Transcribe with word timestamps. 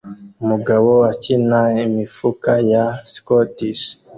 Umugabo 0.43 0.91
akina 1.11 1.59
imifuka 1.85 2.51
ya 2.71 2.85
scottish 3.13 3.83